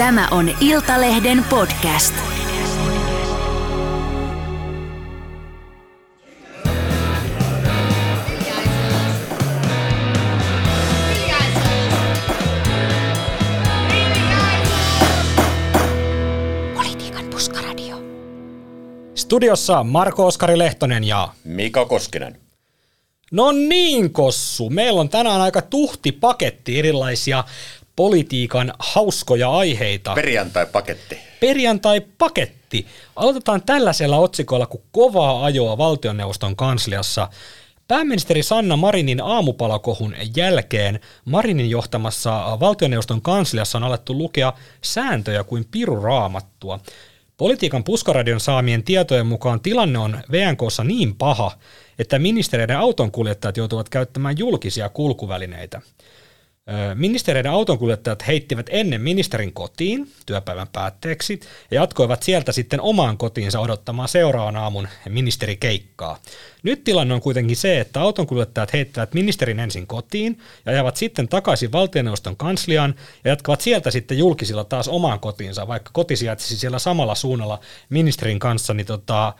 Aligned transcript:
Tämä 0.00 0.28
on 0.30 0.50
Iltalehden 0.60 1.44
podcast. 1.50 2.14
Politiikan 16.74 17.24
puskaradio. 17.30 17.96
Studiossa 19.14 19.84
Marko 19.84 20.26
Oskari 20.26 20.58
Lehtonen 20.58 21.04
ja... 21.04 21.28
Mika 21.44 21.84
Koskinen. 21.84 22.40
No 23.32 23.52
niin, 23.52 24.12
Kossu. 24.12 24.70
Meillä 24.70 25.00
on 25.00 25.08
tänään 25.08 25.40
aika 25.40 25.62
tuhti 25.62 26.12
paketti 26.12 26.78
erilaisia 26.78 27.44
politiikan 28.00 28.72
hauskoja 28.78 29.50
aiheita. 29.50 30.14
Perjantai-paketti. 30.14 31.18
Perjantai-paketti. 31.40 32.86
Aloitetaan 33.16 33.62
tällaisella 33.62 34.16
otsikolla 34.16 34.66
kuin 34.66 34.82
kovaa 34.92 35.44
ajoa 35.44 35.78
valtioneuvoston 35.78 36.56
kansliassa. 36.56 37.28
Pääministeri 37.88 38.42
Sanna 38.42 38.76
Marinin 38.76 39.20
aamupalakohun 39.20 40.14
jälkeen 40.36 41.00
Marinin 41.24 41.70
johtamassa 41.70 42.56
valtioneuvoston 42.60 43.22
kansliassa 43.22 43.78
on 43.78 43.84
alettu 43.84 44.18
lukea 44.18 44.52
sääntöjä 44.82 45.44
kuin 45.44 45.64
piruraamattua. 45.70 46.80
Politiikan 47.36 47.84
puskaradion 47.84 48.40
saamien 48.40 48.82
tietojen 48.82 49.26
mukaan 49.26 49.60
tilanne 49.60 49.98
on 49.98 50.18
VNKssa 50.32 50.84
niin 50.84 51.16
paha, 51.16 51.52
että 51.98 52.18
ministereiden 52.18 52.78
autonkuljettajat 52.78 53.56
joutuvat 53.56 53.88
käyttämään 53.88 54.38
julkisia 54.38 54.88
kulkuvälineitä. 54.88 55.80
Ministereiden 56.94 57.52
autonkuljettajat 57.52 58.26
heittivät 58.26 58.66
ennen 58.70 59.00
ministerin 59.00 59.52
kotiin 59.52 60.12
työpäivän 60.26 60.68
päätteeksi 60.68 61.40
ja 61.70 61.80
jatkoivat 61.80 62.22
sieltä 62.22 62.52
sitten 62.52 62.80
omaan 62.80 63.16
kotiinsa 63.16 63.60
odottamaan 63.60 64.08
seuraavan 64.08 64.56
aamun 64.56 64.88
ministerikeikkaa. 65.08 66.18
Nyt 66.62 66.84
tilanne 66.84 67.14
on 67.14 67.20
kuitenkin 67.20 67.56
se, 67.56 67.80
että 67.80 68.00
autonkuljettajat 68.00 68.72
heittävät 68.72 69.14
ministerin 69.14 69.60
ensin 69.60 69.86
kotiin 69.86 70.38
ja 70.66 70.72
ajavat 70.72 70.96
sitten 70.96 71.28
takaisin 71.28 71.72
valtioneuvoston 71.72 72.36
kansliaan 72.36 72.94
ja 73.24 73.30
jatkavat 73.30 73.60
sieltä 73.60 73.90
sitten 73.90 74.18
julkisilla 74.18 74.64
taas 74.64 74.88
omaan 74.88 75.20
kotiinsa, 75.20 75.68
vaikka 75.68 75.90
koti 75.92 76.16
sijaitsisi 76.16 76.56
siellä 76.56 76.78
samalla 76.78 77.14
suunnalla 77.14 77.60
ministerin 77.88 78.38
kanssa, 78.38 78.74
niin 78.74 78.86
tota, 78.86 79.32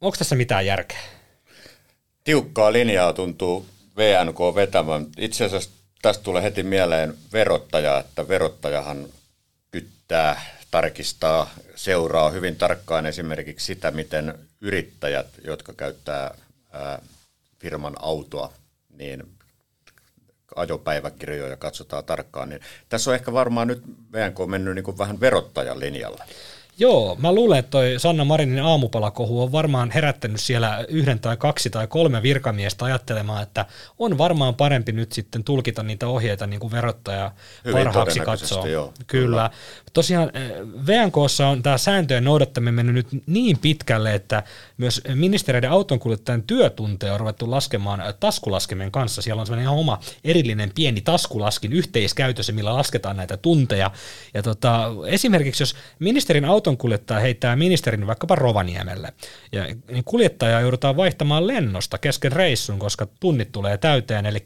onko 0.00 0.16
tässä 0.16 0.36
mitään 0.36 0.66
järkeä? 0.66 0.98
Tiukkaa 2.24 2.72
linjaa 2.72 3.12
tuntuu 3.12 3.66
VNK 3.96 4.38
vetämään. 4.54 5.06
Itse 5.18 5.44
asiassa 5.44 5.70
tästä 6.04 6.24
tulee 6.24 6.42
heti 6.42 6.62
mieleen 6.62 7.14
verottaja, 7.32 7.98
että 7.98 8.28
verottajahan 8.28 9.06
kyttää, 9.70 10.42
tarkistaa, 10.70 11.50
seuraa 11.74 12.30
hyvin 12.30 12.56
tarkkaan 12.56 13.06
esimerkiksi 13.06 13.66
sitä, 13.66 13.90
miten 13.90 14.38
yrittäjät, 14.60 15.26
jotka 15.44 15.72
käyttää 15.72 16.34
ää, 16.72 17.02
firman 17.58 17.94
autoa, 17.98 18.52
niin 18.96 19.22
ajopäiväkirjoja 20.56 21.56
katsotaan 21.56 22.04
tarkkaan, 22.04 22.48
niin 22.48 22.60
tässä 22.88 23.10
on 23.10 23.14
ehkä 23.14 23.32
varmaan 23.32 23.68
nyt 23.68 23.82
VNK 24.12 24.38
mennyt 24.46 24.74
niin 24.74 24.84
kuin 24.84 24.98
vähän 24.98 25.20
verottajan 25.20 25.80
linjalle. 25.80 26.24
Joo, 26.78 27.16
mä 27.20 27.32
luulen, 27.32 27.58
että 27.58 27.70
toi 27.70 27.94
Sanna 27.98 28.24
Marinin 28.24 28.62
aamupalakohu 28.62 29.42
on 29.42 29.52
varmaan 29.52 29.90
herättänyt 29.90 30.40
siellä 30.40 30.84
yhden 30.88 31.18
tai 31.20 31.36
kaksi 31.36 31.70
tai 31.70 31.86
kolme 31.86 32.22
virkamiestä 32.22 32.84
ajattelemaan, 32.84 33.42
että 33.42 33.66
on 33.98 34.18
varmaan 34.18 34.54
parempi 34.54 34.92
nyt 34.92 35.12
sitten 35.12 35.44
tulkita 35.44 35.82
niitä 35.82 36.08
ohjeita 36.08 36.46
niin 36.46 36.60
kuin 36.60 36.72
verottaja 36.72 37.30
Hyvin 37.64 37.84
parhaaksi 37.84 38.20
katsoo. 38.20 38.66
Joo, 38.66 38.92
kyllä. 39.06 39.50
Tosiaan 39.92 40.30
eh, 40.36 40.50
VNKssa 40.86 41.48
on 41.48 41.62
tämä 41.62 41.78
sääntöjen 41.78 42.24
noudattaminen 42.24 42.74
mennyt 42.74 42.94
nyt 42.94 43.22
niin 43.26 43.58
pitkälle, 43.58 44.14
että 44.14 44.42
myös 44.76 45.02
ministeriöiden 45.14 45.70
autonkuljettajan 45.70 46.42
työtunteja 46.42 47.12
on 47.14 47.20
ruvettu 47.20 47.50
laskemaan 47.50 48.00
eh, 48.00 48.14
taskulaskimen 48.20 48.90
kanssa. 48.90 49.22
Siellä 49.22 49.40
on 49.40 49.46
sellainen 49.46 49.64
ihan 49.64 49.78
oma 49.78 50.00
erillinen 50.24 50.72
pieni 50.74 51.00
taskulaskin 51.00 51.72
yhteiskäytössä, 51.72 52.52
millä 52.52 52.74
lasketaan 52.74 53.16
näitä 53.16 53.36
tunteja. 53.36 53.90
Ja 54.34 54.42
tota, 54.42 54.90
esimerkiksi 55.06 55.62
jos 55.62 55.74
ministerin 55.98 56.44
autonkuljettaja 56.64 57.20
heittää 57.20 57.56
ministerin 57.56 58.06
vaikkapa 58.06 58.34
Rovaniemelle, 58.34 59.12
ja 59.52 59.64
niin 59.90 60.04
kuljettaja 60.04 60.60
joudutaan 60.60 60.96
vaihtamaan 60.96 61.46
lennosta 61.46 61.98
kesken 61.98 62.32
reissun, 62.32 62.78
koska 62.78 63.06
tunnit 63.20 63.52
tulee 63.52 63.78
täyteen. 63.78 64.26
Eli 64.26 64.44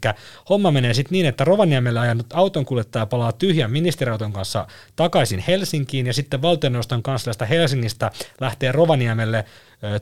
homma 0.49 0.71
menee 0.71 0.95
sitten 0.95 1.13
niin, 1.13 1.27
että 1.27 1.45
Rovaniemelle 1.45 2.01
ajanut 2.01 2.27
autonkuljettaja 2.33 3.07
palaa 3.07 3.33
tyhjän 3.33 3.71
ministeriauton 3.71 4.33
kanssa 4.33 4.67
takaisin 4.97 5.29
takaisin 5.29 5.45
Helsinkiin 5.49 6.07
ja 6.07 6.13
sitten 6.13 6.43
valtioneuvoston 6.43 7.03
kansliasta 7.03 7.45
Helsingistä 7.45 8.11
lähtee 8.41 8.73
Rovaniemelle 8.73 9.45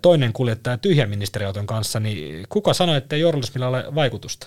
toinen 0.02 0.32
kuljettaja 0.32 0.78
tyhjän 0.78 1.10
ministeriauton 1.10 1.66
kanssa, 1.66 2.00
niin 2.00 2.46
kuka 2.48 2.74
sanoi, 2.74 2.96
että 2.96 3.16
ei 3.16 3.22
journalismilla 3.22 3.68
ole 3.68 3.84
vaikutusta? 3.94 4.46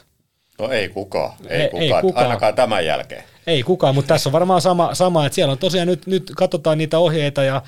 No 0.59 0.69
ei 0.69 0.89
kukaan, 0.89 1.33
ei, 1.47 1.61
ei, 1.61 1.69
kukaan, 1.69 1.83
ei 1.83 2.01
kukaan. 2.01 2.25
ainakaan 2.25 2.55
tämän 2.55 2.85
jälkeen. 2.85 3.23
Ei 3.49 3.63
kukaan, 3.63 3.95
mutta 3.95 4.07
tässä 4.13 4.29
on 4.29 4.33
varmaan 4.33 4.61
sama, 4.61 4.95
sama 4.95 5.25
että 5.25 5.35
siellä 5.35 5.51
on 5.51 5.57
tosiaan 5.57 5.87
nyt, 5.87 6.07
nyt 6.07 6.31
katsotaan 6.35 6.77
niitä 6.77 6.99
ohjeita 6.99 7.43
ja 7.43 7.61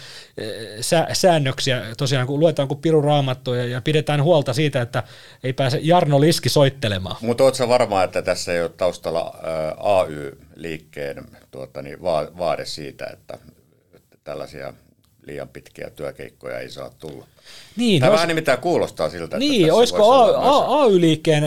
sä, 0.82 1.08
säännöksiä, 1.14 1.82
tosiaan 1.98 2.28
kun 2.28 2.40
luetaan 2.40 2.68
kuin 2.68 2.80
piru 2.80 3.02
raamattuja 3.02 3.66
ja 3.66 3.82
pidetään 3.82 4.24
huolta 4.24 4.54
siitä, 4.54 4.82
että 4.82 5.04
ei 5.44 5.54
pääse 5.54 5.80
Jarno 5.82 6.22
Liski 6.22 6.50
soittelemaan. 6.50 7.16
Mutta 7.22 7.44
oletko 7.44 7.68
varma, 7.68 8.04
että 8.04 8.22
tässä 8.22 8.54
ei 8.54 8.62
ole 8.62 8.70
taustalla 8.70 9.36
ä, 9.44 9.76
AY-liikkeen 9.80 11.26
tuota, 11.52 11.82
niin 11.82 12.02
va, 12.02 12.28
vaade 12.38 12.66
siitä, 12.66 13.06
että, 13.06 13.38
että 13.96 14.18
tällaisia 14.24 14.74
liian 15.28 15.50
pitkiä 15.50 15.90
työkeikkoja 15.90 16.60
ei 16.60 16.70
saa 16.70 16.92
tulla? 17.00 17.28
Niin, 17.76 18.00
Tämä 18.00 18.12
vähän 18.12 18.28
nimittäin 18.28 18.60
kuulostaa 18.60 19.10
siltä, 19.10 19.38
niin, 19.38 19.62
että 19.62 19.76
olisiko 19.76 20.14
AY-liikkeen 20.84 21.44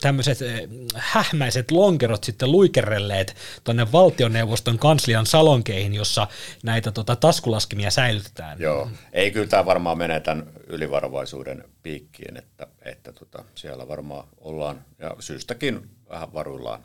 tämmöiset 0.00 0.42
eh, 0.42 0.68
hähmäiset 0.94 1.70
lonkerot 1.70 2.24
sitten 2.24 2.52
luikerelleet 2.52 3.36
tuonne 3.64 3.92
valtioneuvoston 3.92 4.78
kanslian 4.78 5.26
salonkeihin, 5.26 5.94
jossa 5.94 6.26
näitä 6.62 6.92
tota, 6.92 7.16
taskulaskimia 7.16 7.90
säilytetään. 7.90 8.60
Joo, 8.60 8.90
ei 9.12 9.30
kyllä 9.30 9.46
tämä 9.46 9.66
varmaan 9.66 9.98
mene 9.98 10.20
tämän 10.20 10.46
ylivarovaisuuden 10.66 11.64
piikkiin, 11.82 12.36
että, 12.36 12.66
että 12.82 13.12
tota, 13.12 13.44
siellä 13.54 13.88
varmaan 13.88 14.28
ollaan 14.38 14.84
ja 14.98 15.16
syystäkin 15.18 15.90
vähän 16.08 16.32
varuillaan 16.34 16.84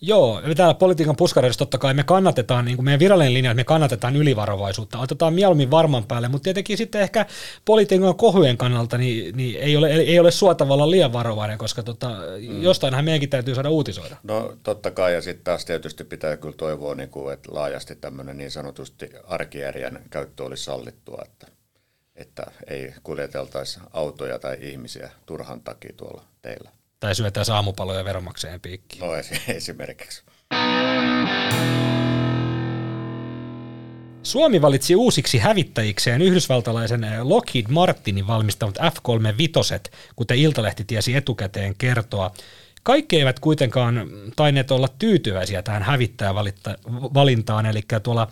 Joo, 0.00 0.40
me 0.46 0.54
täällä 0.54 0.74
politiikan 0.74 1.16
puskareissa 1.16 1.58
totta 1.58 1.78
kai 1.78 1.94
me 1.94 2.02
kannatetaan, 2.02 2.64
niin 2.64 2.76
kuin 2.76 2.84
meidän 2.84 3.00
virallinen 3.00 3.34
linja, 3.34 3.50
että 3.50 3.60
me 3.60 3.64
kannatetaan 3.64 4.16
ylivarovaisuutta, 4.16 4.98
otetaan 4.98 5.34
mieluummin 5.34 5.70
varman 5.70 6.04
päälle, 6.04 6.28
mutta 6.28 6.44
tietenkin 6.44 6.78
sitten 6.78 7.00
ehkä 7.00 7.26
politiikan 7.64 8.16
kohujen 8.16 8.56
kannalta 8.56 8.98
niin, 8.98 9.36
niin 9.36 9.60
ei, 9.60 9.76
ole, 9.76 9.92
ei 9.92 10.18
ole 10.18 10.30
suotavalla 10.30 10.90
liian 10.90 11.12
varovainen, 11.12 11.58
koska 11.58 11.82
tota, 11.82 12.08
mm. 12.08 12.62
jostainhan 12.62 13.04
meidänkin 13.04 13.30
täytyy 13.30 13.54
saada 13.54 13.70
uutisoida. 13.70 14.16
No 14.22 14.56
totta 14.62 14.90
kai, 14.90 15.14
ja 15.14 15.22
sitten 15.22 15.44
taas 15.44 15.64
tietysti 15.64 16.04
pitää 16.04 16.36
kyllä 16.36 16.56
toivoa, 16.56 16.94
niin 16.94 17.10
kuin, 17.10 17.34
että 17.34 17.54
laajasti 17.54 17.96
tämmöinen 17.96 18.36
niin 18.36 18.50
sanotusti 18.50 19.10
arkijärjen 19.24 19.98
käyttö 20.10 20.44
olisi 20.44 20.64
sallittua, 20.64 21.22
että, 21.24 21.46
että 22.16 22.42
ei 22.66 22.94
kuljeteltaisi 23.02 23.80
autoja 23.92 24.38
tai 24.38 24.56
ihmisiä 24.60 25.10
turhan 25.26 25.60
takia 25.60 25.92
tuolla 25.96 26.22
teillä 26.42 26.70
tai 27.00 27.14
syötään 27.14 27.46
aamupaloja 27.52 28.04
veronmaksajien 28.04 28.60
piikkiin. 28.60 29.00
No 29.00 29.06
esimerkiksi. 29.56 30.22
Suomi 34.22 34.62
valitsi 34.62 34.96
uusiksi 34.96 35.38
hävittäjikseen 35.38 36.22
yhdysvaltalaisen 36.22 37.06
Lockheed 37.22 37.66
Martinin 37.68 38.26
valmistamat 38.26 38.74
F-35, 38.74 39.92
kuten 40.16 40.38
Iltalehti 40.38 40.84
tiesi 40.84 41.14
etukäteen 41.14 41.74
kertoa. 41.78 42.30
Kaikki 42.84 43.18
eivät 43.18 43.40
kuitenkaan 43.40 44.08
taineet 44.36 44.70
olla 44.70 44.88
tyytyväisiä 44.98 45.62
tähän 45.62 45.82
hävittäjävalintaan, 45.82 47.66
eli 47.66 47.80
tuolla 48.02 48.28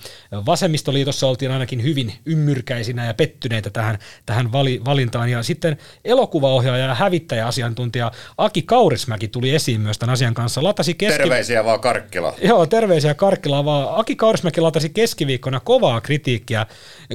vasemmistoliitossa 0.46 1.26
oltiin 1.26 1.50
ainakin 1.50 1.82
hyvin 1.82 2.12
ymmyrkäisinä 2.26 3.06
ja 3.06 3.14
pettyneitä 3.14 3.70
tähän, 3.70 3.98
tähän 4.26 4.52
valintaan, 4.84 5.28
ja 5.28 5.42
sitten 5.42 5.76
elokuvaohjaaja 6.04 6.86
ja 6.86 6.94
hävittäjäasiantuntija 6.94 8.10
Aki 8.38 8.62
Kaurismäki 8.62 9.28
tuli 9.28 9.54
esiin 9.54 9.80
myös 9.80 9.98
tämän 9.98 10.12
asian 10.12 10.34
kanssa. 10.34 10.62
Latasi 10.62 10.94
keski... 10.94 11.18
Terveisiä 11.18 11.64
vaan 11.64 11.80
Karkkila. 11.80 12.34
Joo, 12.42 12.66
terveisiä 12.66 13.14
Karkkila 13.14 13.64
vaan. 13.64 13.88
Aki 14.00 14.16
Kaurismäki 14.16 14.60
latasi 14.60 14.88
keskiviikkona 14.88 15.60
kovaa 15.60 16.00
kritiikkiä 16.00 16.66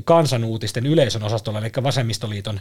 kansanuutisten 0.05 0.85
yleisön 0.85 1.23
osastolla, 1.23 1.59
eli 1.59 1.71
vasemmistoliiton 1.83 2.59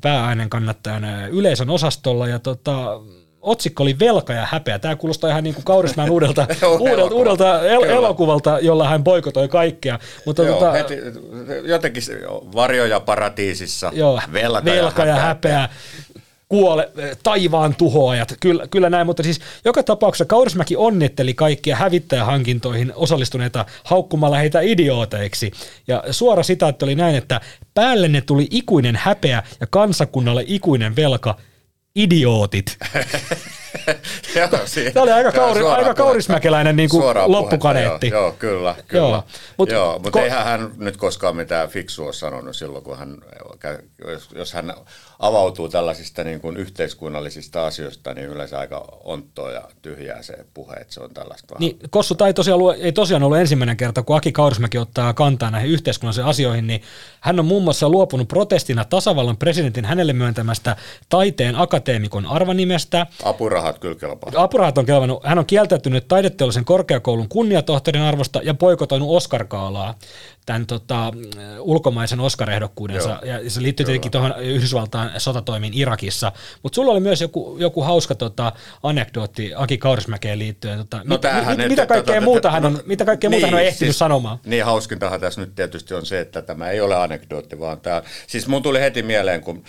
päääänen 0.00 0.50
kannattajan 0.50 1.04
yleisön 1.30 1.70
osastolla, 1.70 2.28
ja 2.28 2.38
tota, 2.38 3.00
otsikko 3.44 3.82
oli 3.82 3.98
Velka 3.98 4.32
ja 4.32 4.46
häpeä. 4.50 4.78
Tämä 4.78 4.96
kuulostaa 4.96 5.30
ihan 5.30 5.44
niin 5.44 5.54
kuin 5.54 5.64
Kaurismäen 5.64 6.10
uudelta, 6.10 6.46
uudelta, 6.80 7.14
uudelta 7.14 7.62
el- 7.62 7.82
elokuvalta, 7.82 8.58
jolla 8.60 8.88
hän 8.88 9.04
boikotoi 9.04 9.48
kaikkea. 9.48 9.98
Mutta 10.26 10.42
Joo, 10.42 10.54
tota, 10.58 10.72
heti, 10.72 10.94
jotenkin 11.64 12.02
varjoja 12.54 13.00
paratiisissa, 13.00 13.90
Joo, 13.94 14.20
velka, 14.32 14.64
velka 14.64 15.04
ja, 15.04 15.14
häpeä. 15.14 15.52
ja 15.52 15.58
häpeä 15.58 15.68
kuole, 16.48 16.90
taivaan 17.22 17.74
tuhoajat, 17.74 18.34
kyllä, 18.40 18.66
kyllä 18.70 18.90
näin, 18.90 19.06
mutta 19.06 19.22
siis 19.22 19.40
joka 19.64 19.82
tapauksessa 19.82 20.24
Kaurismäki 20.24 20.76
onnitteli 20.76 21.34
kaikkia 21.34 21.76
hävittäjähankintoihin 21.76 22.92
osallistuneita 22.96 23.64
haukkumalla 23.84 24.36
heitä 24.36 24.60
idiooteiksi. 24.60 25.52
Ja 25.88 26.04
suora 26.10 26.42
sitaatti 26.42 26.84
oli 26.84 26.94
näin, 26.94 27.16
että 27.16 27.40
päällenne 27.74 28.20
tuli 28.20 28.48
ikuinen 28.50 28.96
häpeä 28.96 29.42
ja 29.60 29.66
kansakunnalle 29.70 30.44
ikuinen 30.46 30.96
velka, 30.96 31.36
idiootit. 31.94 32.76
Tämä 34.92 35.02
oli 35.02 35.12
aika, 35.12 35.32
kauri, 35.32 35.66
aika 35.66 35.94
kaurismäkeläinen 35.94 36.76
niin 36.76 36.90
kuin 36.90 37.04
loppukaneetti. 37.26 38.08
Joo, 38.08 38.22
joo, 38.22 38.32
kyllä. 38.38 38.74
kyllä. 38.88 39.08
Joo, 39.08 39.24
mutta 39.58 39.74
joo, 39.74 39.98
mut 39.98 40.16
ko- 40.16 40.18
eihän 40.18 40.44
hän 40.44 40.70
nyt 40.76 40.96
koskaan 40.96 41.36
mitään 41.36 41.68
fiksua 41.68 42.12
sanonut 42.12 42.56
silloin, 42.56 42.84
kun 42.84 42.98
hän, 42.98 43.18
jos 44.34 44.52
hän 44.52 44.74
avautuu 45.18 45.68
tällaisista 45.68 46.24
niin 46.24 46.40
kuin 46.40 46.56
yhteiskunnallisista 46.56 47.66
asioista, 47.66 48.14
niin 48.14 48.26
yleensä 48.26 48.58
aika 48.58 48.84
onttoa 49.04 49.50
ja 49.50 49.68
tyhjää 49.82 50.22
se 50.22 50.34
puhe, 50.54 50.74
että 50.74 50.94
se 50.94 51.00
on 51.00 51.14
tällaista. 51.14 51.56
Niin, 51.58 51.78
Kossu, 51.90 52.14
tämä 52.14 52.28
ei 52.28 52.34
tosiaan, 52.34 52.60
ollut, 52.60 52.76
ei 52.78 52.92
tosiaan 52.92 53.22
ollut 53.22 53.38
ensimmäinen 53.38 53.76
kerta, 53.76 54.02
kun 54.02 54.16
Aki 54.16 54.32
Kaurismäki 54.32 54.78
ottaa 54.78 55.14
kantaa 55.14 55.50
näihin 55.50 55.70
yhteiskunnallisiin 55.70 56.26
asioihin, 56.26 56.66
niin 56.66 56.82
hän 57.20 57.40
on 57.40 57.46
muun 57.46 57.64
muassa 57.64 57.88
luopunut 57.88 58.28
protestina 58.28 58.84
tasavallan 58.84 59.36
presidentin 59.36 59.84
hänelle 59.84 60.12
myöntämästä 60.12 60.76
taiteen 61.08 61.56
akateemikon 61.56 62.26
arvanimestä. 62.26 63.06
Apurahat 63.64 63.78
kyllä 63.78 63.94
kelpaa. 63.94 64.42
Apurahat 64.42 64.78
on 64.78 64.86
kelvannut. 64.86 65.24
Hän 65.24 65.38
on 65.38 65.46
kieltäytynyt 65.46 66.08
taideteollisen 66.08 66.64
korkeakoulun 66.64 67.28
kunniatohtorin 67.28 68.02
arvosta 68.02 68.40
ja 68.42 68.54
poikotoinut 68.54 69.08
Oscar-kaalaa 69.10 69.94
tämän 70.46 70.66
tota, 70.66 71.12
ulkomaisen 71.58 72.20
Oscar-ehdokkuudensa, 72.20 73.18
Joo, 73.22 73.40
ja 73.40 73.50
se 73.50 73.62
liittyy 73.62 73.86
tietenkin 73.86 74.12
tuohon 74.12 74.34
Yhdysvaltain 74.38 75.10
sotatoimiin 75.18 75.74
Irakissa, 75.74 76.32
mutta 76.62 76.74
sulla 76.74 76.92
oli 76.92 77.00
myös 77.00 77.20
joku, 77.20 77.56
joku 77.58 77.82
hauska 77.82 78.14
tota, 78.14 78.52
anekdootti 78.82 79.52
Aki 79.56 79.78
Kaurismäkeen 79.78 80.38
liittyen. 80.38 80.78
Tota, 80.78 80.96
no, 80.96 81.02
mit, 81.04 81.22
mit, 81.48 81.58
mit, 81.58 81.68
mitä 81.68 81.86
kaikkea, 81.86 82.14
tota, 82.14 82.24
muuta, 82.24 82.50
hän 82.50 82.64
on, 82.64 82.80
mitä 82.86 83.04
kaikkea 83.04 83.30
niin, 83.30 83.40
muuta 83.40 83.46
hän 83.46 83.54
on 83.54 83.66
ehtinyt 83.66 83.78
siis, 83.78 83.98
sanomaan? 83.98 84.38
Niin, 84.46 84.64
hauskintahan 84.64 85.20
tässä 85.20 85.40
nyt 85.40 85.54
tietysti 85.54 85.94
on 85.94 86.06
se, 86.06 86.20
että 86.20 86.42
tämä 86.42 86.70
ei 86.70 86.80
ole 86.80 86.94
anekdootti, 86.94 87.60
vaan 87.60 87.80
tämä, 87.80 88.02
siis 88.26 88.48
mun 88.48 88.62
tuli 88.62 88.80
heti 88.80 89.02
mieleen, 89.02 89.40
kun 89.40 89.64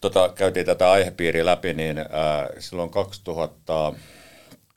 tota, 0.00 0.28
käytiin 0.34 0.66
tätä 0.66 0.90
aihepiiriä 0.90 1.46
läpi, 1.46 1.74
niin 1.74 1.98
äh, 1.98 2.06
silloin 2.58 2.90
2000 2.90 3.92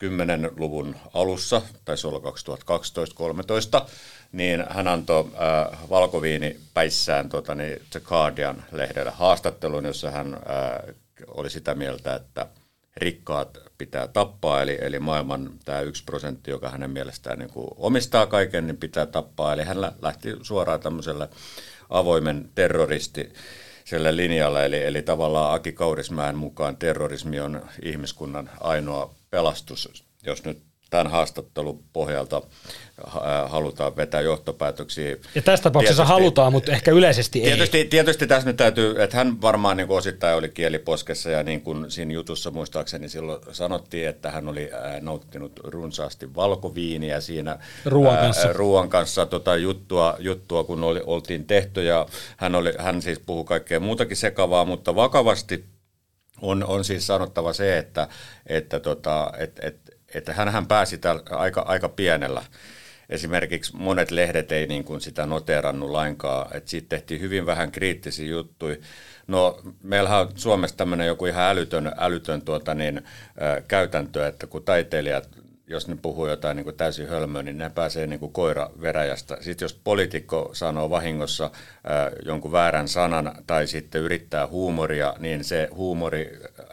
10-luvun 0.04 0.96
alussa, 1.14 1.62
taisi 1.84 2.06
olla 2.06 2.18
2012-2013, 3.80 3.86
niin 4.32 4.64
hän 4.70 4.88
antoi 4.88 5.24
äh, 5.24 5.78
valkoviini 5.90 6.56
päissään 6.74 7.28
tota, 7.28 7.54
niin 7.54 7.82
The 7.90 8.00
Guardian-lehdellä 8.00 9.10
haastattelun, 9.10 9.84
jossa 9.84 10.10
hän 10.10 10.34
äh, 10.34 10.94
oli 11.26 11.50
sitä 11.50 11.74
mieltä, 11.74 12.14
että 12.14 12.46
rikkaat 12.96 13.58
pitää 13.78 14.08
tappaa, 14.08 14.62
eli, 14.62 14.78
eli 14.80 14.98
maailman 14.98 15.50
tämä 15.64 15.80
yksi 15.80 16.04
prosentti, 16.04 16.50
joka 16.50 16.68
hänen 16.68 16.90
mielestään 16.90 17.38
niin 17.38 17.50
kuin 17.50 17.68
omistaa 17.76 18.26
kaiken, 18.26 18.66
niin 18.66 18.76
pitää 18.76 19.06
tappaa. 19.06 19.52
Eli 19.52 19.62
hän 19.62 19.80
lähti 20.02 20.36
suoraan 20.42 20.80
tämmöiselle 20.80 21.28
avoimen 21.90 22.50
terroristi 22.54 23.32
sille 23.90 24.16
linjalle, 24.16 24.66
eli, 24.66 24.82
eli 24.82 25.02
tavallaan 25.02 25.54
Aki 25.54 25.72
Kaurismäen 25.72 26.36
mukaan 26.36 26.76
terrorismi 26.76 27.40
on 27.40 27.62
ihmiskunnan 27.82 28.50
ainoa 28.60 29.14
pelastus, 29.30 30.04
jos 30.26 30.44
nyt 30.44 30.62
tämän 30.90 31.06
haastattelun 31.06 31.84
pohjalta 31.92 32.42
äh, 33.06 33.50
halutaan 33.50 33.96
vetää 33.96 34.20
johtopäätöksiä. 34.20 35.16
Ja 35.34 35.42
tässä 35.42 35.62
tapauksessa 35.62 36.02
tietysti, 36.02 36.12
halutaan, 36.12 36.52
mutta 36.52 36.72
ehkä 36.72 36.90
yleisesti 36.90 37.40
tietysti, 37.40 37.78
ei. 37.78 37.84
Tietysti 37.84 38.26
tässä 38.26 38.48
nyt 38.48 38.56
täytyy, 38.56 39.02
että 39.02 39.16
hän 39.16 39.42
varmaan 39.42 39.76
niin 39.76 39.90
osittain 39.90 40.36
oli 40.36 40.48
kieliposkessa 40.48 41.30
ja 41.30 41.42
niin 41.42 41.60
kuin 41.60 41.90
siinä 41.90 42.12
jutussa 42.12 42.50
muistaakseni 42.50 43.08
silloin 43.08 43.40
sanottiin, 43.52 44.08
että 44.08 44.30
hän 44.30 44.48
oli 44.48 44.70
äh, 44.72 45.00
nauttinut 45.00 45.60
runsaasti 45.64 46.34
valkoviiniä 46.34 47.20
siinä 47.20 47.58
ruoan 47.84 48.16
äh, 48.16 48.20
kanssa, 48.22 48.46
ää, 48.46 48.52
ruoan 48.52 48.88
kanssa 48.88 49.26
tota 49.26 49.56
juttua, 49.56 50.16
juttua, 50.18 50.64
kun 50.64 50.84
oli, 50.84 51.00
oltiin 51.06 51.44
tehty 51.44 51.84
ja 51.84 52.06
hän, 52.36 52.54
oli, 52.54 52.72
hän 52.78 53.02
siis 53.02 53.18
puhui 53.26 53.44
kaikkea 53.44 53.80
muutakin 53.80 54.16
sekavaa, 54.16 54.64
mutta 54.64 54.94
vakavasti 54.94 55.64
on, 56.42 56.64
on 56.64 56.84
siis 56.84 57.06
sanottava 57.06 57.52
se, 57.52 57.78
että, 57.78 58.08
että, 58.46 58.80
tota, 58.80 59.32
että, 59.38 59.66
että 59.66 59.92
että 60.14 60.32
hän 60.32 60.66
pääsi 60.66 60.98
täällä 60.98 61.22
aika, 61.30 61.60
aika 61.60 61.88
pienellä. 61.88 62.42
Esimerkiksi 63.08 63.76
monet 63.76 64.10
lehdet 64.10 64.52
ei 64.52 64.66
niin 64.66 64.84
kuin 64.84 65.00
sitä 65.00 65.26
noterannut 65.26 65.90
lainkaan, 65.90 66.56
että 66.56 66.70
siitä 66.70 66.88
tehtiin 66.88 67.20
hyvin 67.20 67.46
vähän 67.46 67.72
kriittisiä 67.72 68.28
juttuja. 68.28 68.76
No 69.26 69.60
meillähän 69.82 70.20
on 70.20 70.28
Suomessa 70.34 70.76
tämmöinen 70.76 71.06
joku 71.06 71.26
ihan 71.26 71.44
älytön, 71.50 71.92
älytön 71.96 72.42
tuota 72.42 72.74
niin, 72.74 72.96
ä, 72.96 73.02
käytäntö, 73.68 74.26
että 74.26 74.46
kun 74.46 74.62
taiteilijat, 74.62 75.28
jos 75.66 75.88
ne 75.88 75.96
puhuu 76.02 76.26
jotain 76.26 76.56
niin 76.56 76.64
kuin 76.64 76.76
täysin 76.76 77.08
hölmöä, 77.08 77.42
niin 77.42 77.58
ne 77.58 77.70
pääsee 77.70 78.06
niin 78.06 78.20
kuin 78.20 78.32
koira 78.32 78.70
veräjästä. 78.80 79.36
Sitten 79.40 79.64
jos 79.64 79.80
poliitikko 79.84 80.50
sanoo 80.52 80.90
vahingossa 80.90 81.44
ä, 81.44 81.50
jonkun 82.24 82.52
väärän 82.52 82.88
sanan 82.88 83.32
tai 83.46 83.66
sitten 83.66 84.02
yrittää 84.02 84.46
huumoria, 84.46 85.14
niin 85.18 85.44
se 85.44 85.68
huumori 85.72 86.40
ä, 86.58 86.64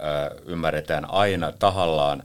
ymmärretään 0.45 1.09
aina 1.09 1.51
tahallaan 1.51 2.23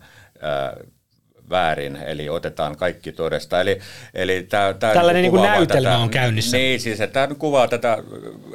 väärin, 1.52 1.96
eli 1.96 2.28
otetaan 2.28 2.76
kaikki 2.76 3.12
todesta. 3.12 3.60
Eli, 3.60 3.78
eli 4.14 4.42
tää, 4.42 4.74
tää 4.74 4.94
Tällainen 4.94 5.22
niin 5.22 5.42
näytelmä 5.42 5.88
tätä, 5.88 5.98
on 5.98 6.10
käynnissä. 6.10 6.56
Niin, 6.56 6.80
siis 6.80 7.00
että 7.00 7.26
tämä 7.26 7.34
kuvaa 7.34 7.68
tätä, 7.68 7.98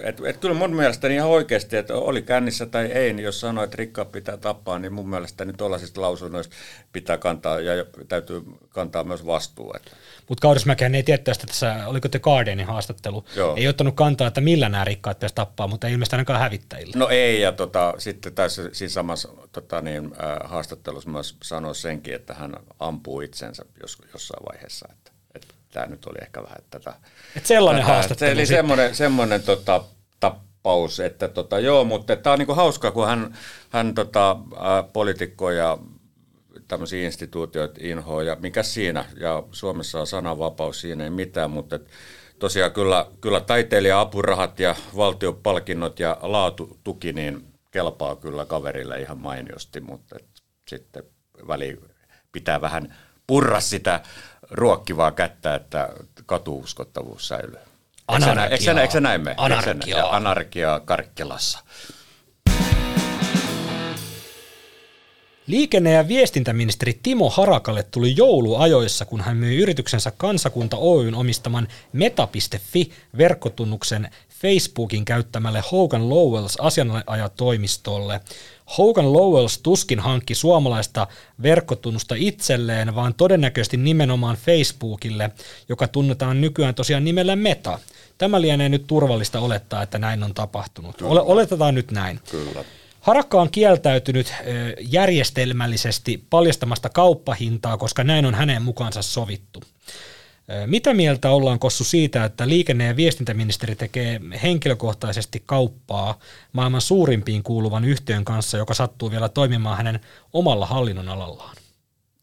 että 0.01 0.29
et 0.29 0.37
kyllä 0.37 0.55
mun 0.55 0.75
mielestäni 0.75 1.15
ihan 1.15 1.29
oikeasti, 1.29 1.77
että 1.77 1.95
oli 1.95 2.21
kännissä 2.21 2.65
tai 2.65 2.85
ei, 2.85 3.13
niin 3.13 3.23
jos 3.23 3.39
sanoo, 3.39 3.63
että 3.63 3.77
rikkaat 3.77 4.11
pitää 4.11 4.37
tappaa, 4.37 4.79
niin 4.79 4.93
mun 4.93 5.09
mielestäni 5.09 5.53
tuollaisista 5.53 6.01
lausunnoista 6.01 6.55
pitää 6.93 7.17
kantaa 7.17 7.59
ja 7.59 7.85
täytyy 8.07 8.41
kantaa 8.69 9.03
myös 9.03 9.25
vastuu. 9.25 9.73
Mutta 10.29 10.41
Kaurismäkään 10.41 10.95
ei 10.95 11.03
tiedä 11.03 11.23
tästä, 11.23 11.47
tässä, 11.47 11.87
oliko 11.87 12.09
te 12.09 12.19
Guardianin 12.19 12.65
haastattelu, 12.65 13.25
Joo. 13.35 13.55
ei 13.55 13.67
ottanut 13.67 13.95
kantaa, 13.95 14.27
että 14.27 14.41
millä 14.41 14.69
nämä 14.69 14.83
rikkaat 14.83 15.17
pitäisi 15.17 15.35
tappaa, 15.35 15.67
mutta 15.67 15.87
ei 15.87 15.93
ilmeisesti 15.93 16.15
ainakaan 16.15 16.39
hävittäjillä. 16.39 16.93
No 16.95 17.09
ei, 17.09 17.41
ja 17.41 17.51
tota, 17.51 17.93
sitten 17.97 18.33
tässä 18.33 18.69
siinä 18.71 18.89
samassa 18.89 19.29
tota 19.51 19.81
niin, 19.81 20.05
äh, 20.05 20.37
haastattelussa 20.43 21.09
myös 21.09 21.35
sanoi 21.43 21.75
senkin, 21.75 22.15
että 22.15 22.33
hän 22.33 22.53
ampuu 22.87 23.21
itsensä 23.21 23.65
jos, 23.81 23.97
jossain 24.13 24.45
vaiheessa, 24.51 24.87
että, 24.91 25.11
että 25.35 25.53
tämä 25.73 25.85
nyt 25.85 26.05
oli 26.05 26.17
ehkä 26.21 26.43
vähän 26.43 26.57
tätä. 26.69 26.93
Et 27.35 27.45
sellainen 27.45 27.83
tätä, 27.83 27.93
haastattelu. 27.93 28.31
Eli 28.31 28.45
semmoinen, 28.45 28.95
semmoinen 28.95 29.43
tota, 29.43 29.83
tappaus, 30.19 30.99
että 30.99 31.27
tota, 31.27 31.59
joo, 31.59 31.83
mutta 31.83 32.15
tämä 32.15 32.33
on 32.33 32.39
niinku 32.39 32.53
hauskaa, 32.53 32.91
kun 32.91 33.07
hän, 33.07 33.37
hän 33.69 33.95
tota, 33.95 34.31
äh, 34.31 34.93
poliitikko 34.93 35.51
ja 35.51 35.77
tämmöisiä 36.67 37.05
instituutioita 37.05 37.79
inhoa 37.79 38.23
ja 38.23 38.37
mikä 38.39 38.63
siinä, 38.63 39.05
ja 39.19 39.43
Suomessa 39.51 39.99
on 39.99 40.07
sananvapaus, 40.07 40.81
siinä 40.81 41.03
ei 41.03 41.09
mitään, 41.09 41.51
mutta 41.51 41.75
et, 41.75 41.87
tosiaan 42.39 42.71
kyllä, 42.71 43.05
kyllä 43.21 43.39
taiteilija-apurahat 43.39 44.59
ja 44.59 44.75
valtiopalkinnot 44.95 45.99
ja 45.99 46.17
laatutuki 46.21 47.13
niin 47.13 47.53
kelpaa 47.71 48.15
kyllä 48.15 48.45
kaverille 48.45 49.01
ihan 49.01 49.17
mainiosti, 49.17 49.79
mutta 49.79 50.15
et, 50.15 50.27
sitten 50.67 51.03
väli 51.47 51.79
pitää 52.31 52.61
vähän 52.61 52.95
sitä 53.59 54.01
ruokkivaa 54.51 55.11
kättä, 55.11 55.55
että 55.55 55.89
katuuskottavuus 56.25 57.27
säilyy. 57.27 57.59
Anarkiaa. 58.07 58.81
Eikö 58.81 58.91
se 58.91 59.01
näin 59.01 59.21
me? 59.21 59.33
Anarkiaa. 59.37 60.15
Anarkiaa 60.15 60.79
Karkkilassa. 60.79 61.59
Liikenne- 65.47 65.91
ja 65.91 66.07
viestintäministeri 66.07 66.99
Timo 67.03 67.29
Harakalle 67.29 67.83
tuli 67.83 68.13
jouluajoissa, 68.17 69.05
kun 69.05 69.21
hän 69.21 69.37
myi 69.37 69.57
yrityksensä 69.57 70.11
Kansakunta 70.17 70.77
Oyn 70.77 71.15
omistaman 71.15 71.67
meta.fi-verkkotunnuksen 71.93 74.09
Facebookin 74.41 75.05
käyttämälle 75.05 75.63
Hogan 75.71 76.09
Lowells 76.09 76.57
asianajatoimistolle. 76.59 78.21
Hogan 78.77 79.13
Lowells 79.13 79.57
tuskin 79.57 79.99
hankki 79.99 80.35
suomalaista 80.35 81.07
verkkotunnusta 81.43 82.15
itselleen, 82.17 82.95
vaan 82.95 83.13
todennäköisesti 83.13 83.77
nimenomaan 83.77 84.37
Facebookille, 84.37 85.31
joka 85.69 85.87
tunnetaan 85.87 86.41
nykyään 86.41 86.75
tosiaan 86.75 87.03
nimellä 87.03 87.35
Meta. 87.35 87.79
Tämä 88.17 88.41
lienee 88.41 88.69
nyt 88.69 88.87
turvallista 88.87 89.39
olettaa, 89.39 89.83
että 89.83 89.99
näin 89.99 90.23
on 90.23 90.33
tapahtunut. 90.33 91.01
Ole, 91.01 91.21
oletetaan 91.21 91.75
nyt 91.75 91.91
näin. 91.91 92.19
Kyllä. 92.31 92.63
Harakka 93.01 93.41
on 93.41 93.51
kieltäytynyt 93.51 94.33
järjestelmällisesti 94.79 96.23
paljastamasta 96.29 96.89
kauppahintaa, 96.89 97.77
koska 97.77 98.03
näin 98.03 98.25
on 98.25 98.35
hänen 98.35 98.61
mukaansa 98.61 99.01
sovittu. 99.01 99.63
Mitä 100.65 100.93
mieltä 100.93 101.29
ollaan 101.29 101.59
Kossu 101.59 101.83
siitä, 101.83 102.25
että 102.25 102.47
liikenne- 102.47 102.85
ja 102.87 102.95
viestintäministeri 102.95 103.75
tekee 103.75 104.21
henkilökohtaisesti 104.43 105.43
kauppaa 105.45 106.19
maailman 106.53 106.81
suurimpiin 106.81 107.43
kuuluvan 107.43 107.85
yhtiön 107.85 108.25
kanssa, 108.25 108.57
joka 108.57 108.73
sattuu 108.73 109.11
vielä 109.11 109.29
toimimaan 109.29 109.77
hänen 109.77 109.99
omalla 110.33 110.65
hallinnon 110.65 111.09
alallaan? 111.09 111.55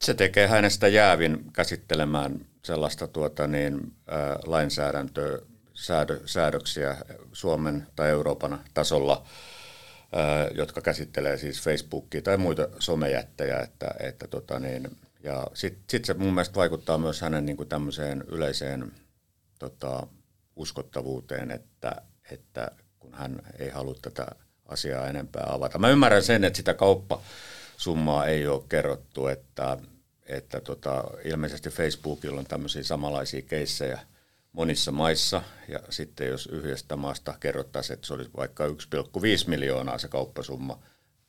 Se 0.02 0.14
tekee 0.14 0.46
hänestä 0.46 0.88
jäävin 0.88 1.44
käsittelemään 1.52 2.40
sellaista 2.62 3.08
tuota 3.08 3.46
niin, 3.46 3.92
ä, 4.08 4.38
lainsäädäntöä, 4.46 5.38
säädö, 5.74 6.20
säädöksiä 6.26 6.96
Suomen 7.32 7.86
tai 7.96 8.10
Euroopan 8.10 8.60
tasolla– 8.74 9.22
jotka 10.54 10.80
käsittelee 10.80 11.38
siis 11.38 11.62
Facebookia 11.62 12.22
tai 12.22 12.36
muita 12.36 12.68
somejättejä. 12.78 13.60
Että, 13.60 13.94
että 14.00 14.28
tota 14.28 14.58
niin, 14.58 14.96
ja 15.24 15.46
sitten 15.54 15.84
sit 15.90 16.04
se 16.04 16.14
mun 16.14 16.34
mielestä 16.34 16.54
vaikuttaa 16.54 16.98
myös 16.98 17.20
hänen 17.20 17.46
niin 17.46 17.56
kuin 17.56 17.68
tämmöiseen 17.68 18.24
yleiseen 18.28 18.92
tota, 19.58 20.06
uskottavuuteen, 20.56 21.50
että, 21.50 22.02
että 22.30 22.70
kun 22.98 23.14
hän 23.14 23.42
ei 23.58 23.70
halua 23.70 23.94
tätä 24.02 24.26
asiaa 24.66 25.08
enempää 25.08 25.46
avata. 25.48 25.78
Mä 25.78 25.88
ymmärrän 25.88 26.22
sen, 26.22 26.44
että 26.44 26.56
sitä 26.56 26.74
kauppasummaa 26.74 28.26
ei 28.26 28.46
ole 28.46 28.62
kerrottu, 28.68 29.26
että, 29.26 29.78
että 30.26 30.60
tota, 30.60 31.04
ilmeisesti 31.24 31.70
Facebookilla 31.70 32.40
on 32.40 32.46
tämmöisiä 32.46 32.82
samanlaisia 32.82 33.42
keissejä 33.42 34.00
monissa 34.52 34.92
maissa, 34.92 35.42
ja 35.68 35.80
sitten 35.90 36.28
jos 36.28 36.46
yhdestä 36.46 36.96
maasta 36.96 37.34
kerrottaisiin, 37.40 37.94
että 37.94 38.06
se 38.06 38.14
olisi 38.14 38.30
vaikka 38.36 38.66
1,5 38.66 38.72
miljoonaa 39.46 39.98
se 39.98 40.08
kauppasumma, 40.08 40.78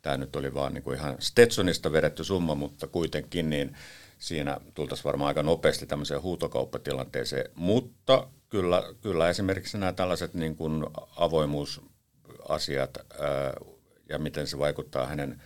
tämä 0.06 0.18
nyt 0.18 0.36
oli 0.36 0.54
vaan 0.54 0.74
niin 0.74 0.84
kuin 0.84 0.98
ihan 0.98 1.16
Stetsonista 1.20 1.92
vedetty 1.92 2.24
summa, 2.24 2.56
mutta 2.56 2.88
kuitenkin 2.88 3.50
niin 3.50 3.76
siinä 4.20 4.58
tultaisiin 4.74 5.04
varmaan 5.04 5.28
aika 5.28 5.44
nopeasti 5.44 5.86
tämmöiseen 5.86 6.22
huutokauppatilanteeseen, 6.22 7.50
mutta 7.56 8.28
kyllä, 8.50 8.84
kyllä 9.02 9.30
esimerkiksi 9.30 9.78
nämä 9.78 9.94
tällaiset 9.94 10.34
niin 10.34 10.56
kuin 10.56 10.86
avoimuusasiat 11.16 12.98
ää, 12.98 13.54
ja 14.10 14.20
miten 14.20 14.48
se 14.48 14.60
vaikuttaa 14.60 15.06
hänen 15.06 15.42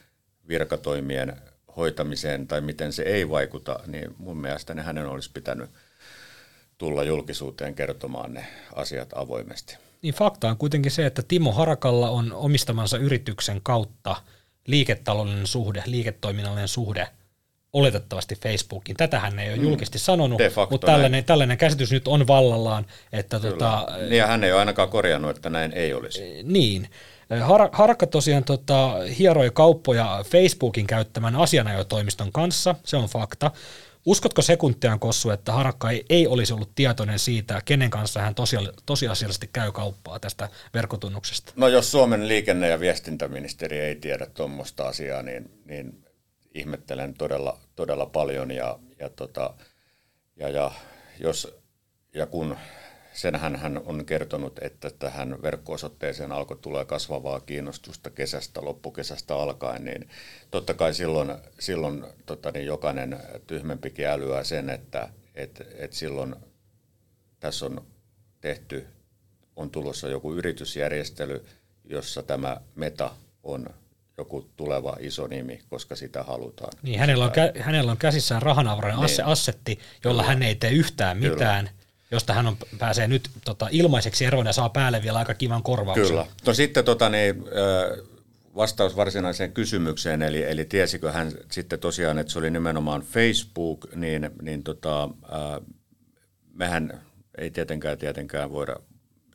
virkatoimien 0.48 1.36
hoitamiseen 1.78 2.48
tai 2.48 2.62
miten 2.62 2.94
se 2.94 3.04
ei 3.04 3.30
vaikuta, 3.30 3.80
niin 3.88 4.16
mun 4.18 4.38
mielestä 4.38 4.84
hänen 4.84 5.06
olisi 5.06 5.32
pitänyt 5.34 5.70
tulla 6.78 7.04
julkisuuteen 7.04 7.76
kertomaan 7.76 8.34
ne 8.34 8.48
asiat 8.76 9.10
avoimesti. 9.16 9.78
Niin 10.02 10.14
fakta 10.14 10.50
on 10.50 10.58
kuitenkin 10.58 10.92
se, 10.92 11.06
että 11.06 11.22
Timo 11.28 11.52
Harakalla 11.52 12.10
on 12.10 12.34
omistamansa 12.34 12.98
yrityksen 12.98 13.62
kautta 13.64 14.16
liiketaloudellinen 14.68 15.48
suhde, 15.48 15.84
liiketoiminnallinen 15.86 16.68
suhde 16.68 17.08
oletettavasti 17.74 18.36
Facebookiin. 18.36 18.98
Tätä 18.98 19.20
hän 19.20 19.40
ei 19.40 19.50
ole 19.50 19.58
mm. 19.58 19.64
julkisesti 19.64 20.00
sanonut, 20.00 20.42
mutta 20.70 20.88
tällainen, 20.88 21.24
tällainen 21.24 21.58
käsitys 21.58 21.92
nyt 21.92 22.08
on 22.08 22.28
vallallaan. 22.28 22.86
Että 23.14 23.40
tota, 23.40 23.88
niin 24.00 24.18
ja 24.18 24.28
hän 24.28 24.44
ei 24.44 24.52
ole 24.52 24.60
ainakaan 24.60 24.90
korjannut, 24.90 25.36
että 25.36 25.50
näin 25.50 25.74
ei 25.74 25.94
olisi. 25.94 26.24
Eh, 26.24 26.44
niin. 26.44 26.90
Har- 27.42 27.70
Harakka 27.72 28.08
tosiaan 28.08 28.44
tota, 28.44 28.96
hieroi 29.20 29.52
kauppoja 29.54 30.24
Facebookin 30.28 30.88
käyttämän 30.88 31.36
asianajotoimiston 31.36 32.32
kanssa, 32.32 32.76
se 32.84 32.98
on 32.98 33.06
fakta. 33.06 33.52
Uskotko 34.06 34.42
sekuntiaan, 34.42 35.00
Kossu, 35.00 35.30
että 35.30 35.52
Harakka 35.52 35.90
ei, 35.90 36.06
ei 36.10 36.28
olisi 36.28 36.54
ollut 36.54 36.72
tietoinen 36.76 37.20
siitä, 37.20 37.62
kenen 37.66 37.90
kanssa 37.90 38.22
hän 38.22 38.36
tosia- 38.36 38.74
tosiasiallisesti 38.86 39.50
käy 39.54 39.72
kauppaa 39.72 40.20
tästä 40.20 40.50
verkkotunnuksesta? 40.74 41.54
No 41.56 41.68
jos 41.68 41.92
Suomen 41.92 42.28
liikenne- 42.28 42.68
ja 42.68 42.80
viestintäministeri 42.80 43.80
ei 43.80 43.96
tiedä 43.96 44.26
tuommoista 44.26 44.88
asiaa, 44.88 45.22
niin, 45.22 45.52
niin 45.66 46.06
ihmettelen 46.54 47.14
todella, 47.14 47.60
todella 47.76 48.06
paljon 48.06 48.52
ja, 48.52 48.80
ja, 49.00 49.10
tota, 49.10 49.54
ja, 50.36 50.50
ja, 50.50 50.72
jos, 51.20 51.56
ja 52.14 52.26
kun 52.26 52.58
senhän 53.20 53.56
hän 53.56 53.82
on 53.86 54.06
kertonut, 54.06 54.60
että 54.62 54.90
tähän 55.00 55.42
verkko-osoitteeseen 55.42 56.32
alkoi 56.32 56.58
tulee 56.62 56.86
kasvavaa 56.86 57.40
kiinnostusta 57.40 58.10
kesästä, 58.10 58.62
loppukesästä 58.64 59.36
alkaen, 59.36 59.86
niin 59.86 60.10
totta 60.52 60.74
kai 60.74 60.94
silloin, 60.94 61.32
silloin 61.60 62.06
tota, 62.26 62.52
niin 62.52 62.66
jokainen 62.66 63.20
tyhmempikin 63.48 64.08
älyää 64.08 64.44
sen, 64.44 64.70
että 64.70 65.10
et, 65.36 65.68
et 65.78 65.94
silloin 65.94 66.36
tässä 67.40 67.66
on 67.66 67.86
tehty, 68.42 68.88
on 69.56 69.70
tulossa 69.70 70.08
joku 70.08 70.34
yritysjärjestely, 70.34 71.46
jossa 71.84 72.24
tämä 72.24 72.58
meta 72.76 73.12
on 73.44 73.70
joku 74.18 74.50
tuleva 74.58 74.98
iso 75.00 75.28
nimi, 75.28 75.62
koska 75.70 75.96
sitä 75.96 76.24
halutaan. 76.24 76.72
Niin, 76.82 77.00
hänellä 77.00 77.26
on, 77.26 77.32
kä- 77.32 77.62
hänellä 77.62 77.92
on 77.92 77.98
käsissään 77.98 78.42
rahanavarainen 78.42 79.06
niin. 79.06 79.26
assetti, 79.26 79.80
jolla 80.04 80.22
Kyllä. 80.22 80.34
hän 80.34 80.44
ei 80.44 80.56
tee 80.56 80.72
yhtään 80.72 81.18
mitään, 81.18 81.66
Kyllä. 81.66 81.79
Josta 82.12 82.34
hän 82.34 82.48
on, 82.48 82.58
pääsee 82.80 83.08
nyt 83.08 83.30
tota, 83.46 83.68
ilmaiseksi 83.72 84.26
eroon 84.26 84.46
ja 84.46 84.54
saa 84.54 84.70
päälle 84.70 85.02
vielä 85.04 85.20
aika 85.20 85.34
kivan 85.34 85.64
korvauksen. 85.64 86.08
Kyllä. 86.08 86.26
No 86.46 86.54
sitten 86.54 86.86
tota, 86.86 87.10
niin, 87.10 87.44
vastaus 88.56 88.96
varsinaiseen 88.96 89.52
kysymykseen, 89.52 90.22
eli, 90.22 90.44
eli 90.44 90.66
tiesikö 90.66 91.12
hän 91.12 91.32
sitten 91.52 91.80
tosiaan, 91.80 92.20
että 92.20 92.34
se 92.34 92.40
oli 92.40 92.50
nimenomaan 92.50 93.02
Facebook, 93.02 93.88
niin, 93.96 94.30
niin 94.42 94.64
tota, 94.64 95.10
mehän 96.54 97.02
ei 97.38 97.52
tietenkään 97.52 97.98
tietenkään 97.98 98.52
voida 98.52 98.76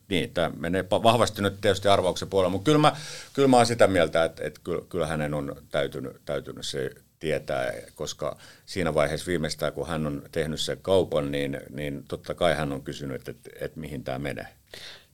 niin, 0.08 0.30
tämä 0.30 0.50
menee 0.56 0.84
vahvasti 0.90 1.42
nyt 1.42 1.60
tietysti 1.60 1.88
arvauksen 1.88 2.28
puolella, 2.28 2.50
mutta 2.50 2.64
kyllä 2.64 2.78
mä, 2.78 2.96
kyllä 3.32 3.48
mä 3.48 3.56
olen 3.56 3.66
sitä 3.66 3.86
mieltä, 3.86 4.24
että, 4.24 4.44
että 4.44 4.60
kyllä, 4.88 5.06
hänen 5.06 5.34
on 5.34 5.56
täytynyt, 5.70 6.16
täytynyt 6.24 6.66
se 6.66 6.90
tietää, 7.20 7.72
koska 7.94 8.36
siinä 8.66 8.94
vaiheessa 8.94 9.26
viimeistään, 9.26 9.72
kun 9.72 9.88
hän 9.88 10.06
on 10.06 10.22
tehnyt 10.32 10.60
sen 10.60 10.78
kaupan, 10.82 11.32
niin, 11.32 11.60
niin 11.70 12.04
totta 12.08 12.34
kai 12.34 12.54
hän 12.54 12.72
on 12.72 12.82
kysynyt, 12.82 13.28
että, 13.28 13.50
että 13.60 13.80
mihin 13.80 14.04
tämä 14.04 14.18
menee. 14.18 14.46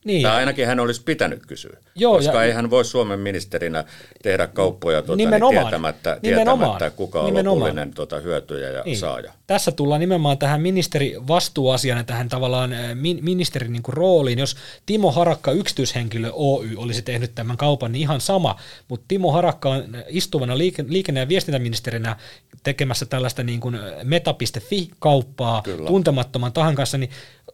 Niin. 0.04 0.22
Tai 0.22 0.36
ainakin 0.36 0.66
hän 0.66 0.80
olisi 0.80 1.02
pitänyt 1.02 1.46
kysyä, 1.46 1.78
Joo, 1.94 2.16
koska 2.16 2.34
ja, 2.34 2.44
ei 2.44 2.52
hän 2.52 2.70
voi 2.70 2.84
Suomen 2.84 3.18
ministerinä 3.18 3.84
tehdä 4.22 4.46
kauppoja 4.46 5.02
tuota, 5.02 5.16
niin 5.16 5.30
tietämättä, 5.50 6.18
tietämättä, 6.22 6.90
kuka 6.90 7.20
on 7.20 7.26
nimenomaan. 7.26 7.60
lopullinen 7.60 7.94
tuota, 7.94 8.20
hyötyjä 8.20 8.70
ja 8.70 8.82
niin. 8.84 8.96
saaja. 8.96 9.32
Tässä 9.50 9.72
tullaan 9.72 10.00
nimenomaan 10.00 10.38
tähän 10.38 10.60
ministerivastuuasiaan 10.60 12.06
tähän 12.06 12.28
tavallaan 12.28 12.72
eh, 12.72 12.96
ministerin 13.20 13.72
niin 13.72 13.82
kuin 13.82 13.92
rooliin. 13.92 14.38
Jos 14.38 14.56
Timo 14.86 15.12
Harakka 15.12 15.52
yksityishenkilö 15.52 16.30
Oy 16.32 16.76
olisi 16.76 17.02
tehnyt 17.02 17.34
tämän 17.34 17.56
kaupan, 17.56 17.92
niin 17.92 18.00
ihan 18.02 18.20
sama, 18.20 18.56
mutta 18.88 19.04
Timo 19.08 19.32
Harakka 19.32 19.68
on 19.68 19.84
istuvana 20.08 20.58
liikenne- 20.58 21.20
ja 21.20 21.28
viestintäministerinä 21.28 22.16
tekemässä 22.62 23.06
tällaista 23.06 23.42
niin 23.42 23.60
kuin 23.60 23.78
meta.fi-kauppaa 24.04 25.62
Kyllä. 25.62 25.86
tuntemattoman 25.86 26.52
tahan 26.52 26.74
kanssa, 26.74 26.98
niin 26.98 27.10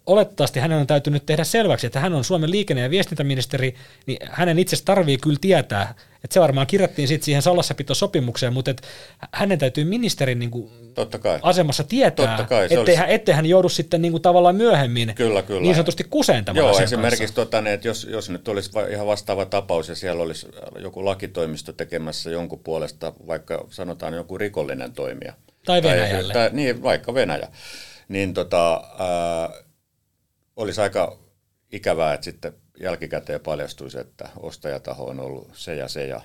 olettavasti 0.07 0.61
hänen 0.61 0.79
on 0.79 0.87
täytynyt 0.87 1.27
tehdä 1.27 1.45
selväksi, 1.45 1.87
että 1.87 2.01
hän 2.01 2.15
on 2.15 2.25
Suomen 2.25 2.51
liikenne- 2.51 2.83
ja 2.83 2.91
viestintäministeri, 2.91 3.75
niin 4.07 4.19
hänen 4.31 4.59
itse 4.59 4.77
tarvii 4.85 5.19
kyllä 5.19 5.39
tietää, 5.41 5.95
että 6.27 6.35
se 6.35 6.41
varmaan 6.41 6.67
kirjattiin 6.67 7.09
sitten 7.09 7.25
siihen 7.25 7.43
salassapitosopimukseen, 7.43 8.53
mutta 8.53 8.71
että 8.71 8.83
hänen 9.33 9.59
täytyy 9.59 9.85
ministerin 9.85 10.39
niin 10.39 10.51
kuin 10.51 10.71
Totta 10.95 11.19
kai. 11.19 11.39
asemassa 11.43 11.85
tietää, 11.85 12.27
Totta 12.27 12.45
kai, 12.45 12.65
ettei, 12.65 12.79
olisi... 12.79 12.95
hän, 12.95 13.09
ettei 13.09 13.35
hän 13.35 13.47
joudu 13.47 13.69
sitten 13.69 14.03
niin 14.03 14.13
kuin 14.13 14.23
tavallaan 14.23 14.57
myöhemmin 14.57 15.15
kyllä, 15.15 15.43
kyllä. 15.43 15.61
niin 15.61 15.75
sanotusti 15.75 16.05
kuseen 16.05 16.45
tämän 16.45 16.57
Joo, 16.57 16.79
esimerkiksi 16.79 17.35
tota, 17.35 17.61
niin, 17.61 17.75
että 17.75 17.89
jos, 17.89 18.07
jos 18.11 18.31
nyt 18.31 18.49
olisi 18.49 18.71
ihan 18.91 19.07
vastaava 19.07 19.47
tapaus 19.47 19.89
ja 19.89 19.95
siellä 19.95 20.23
olisi 20.23 20.47
joku 20.79 21.05
lakitoimisto 21.05 21.73
tekemässä 21.73 22.31
jonkun 22.31 22.61
puolesta, 22.61 23.13
vaikka 23.27 23.67
sanotaan 23.71 24.15
joku 24.15 24.39
rikollinen 24.39 24.93
toimija. 24.93 25.33
Tai 25.65 25.83
Venäjälle. 25.83 26.33
Tai, 26.33 26.49
tai, 26.49 26.57
niin, 26.57 26.83
vaikka 26.83 27.15
Venäjä. 27.15 27.49
Niin 28.09 28.35
tota, 28.35 28.75
äh, 28.75 29.65
olisi 30.57 30.81
aika 30.81 31.19
ikävää, 31.73 32.15
että 32.15 32.25
sitten 32.25 32.53
jälkikäteen 32.81 33.41
paljastuisi, 33.41 33.99
että 33.99 34.29
ostajataho 34.37 35.05
on 35.05 35.21
ollut 35.21 35.51
se 35.55 35.75
ja 35.75 35.89
se 35.89 36.07
ja 36.07 36.21